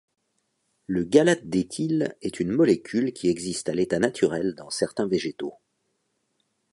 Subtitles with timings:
[0.87, 5.53] Le gallate d'éthyle est une molécule qui existe à l'état naturel dans certains végétaux.